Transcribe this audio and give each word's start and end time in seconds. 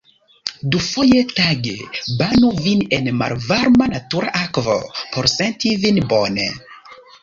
Dufoje 0.75 1.19
tage 1.39 1.75
banu 2.23 2.51
vin 2.65 2.83
en 2.99 3.13
malvarma 3.21 3.93
natura 3.95 4.35
akvo, 4.43 4.81
por 5.15 5.33
senti 5.39 5.81
vin 5.87 6.07
bone. 6.13 6.53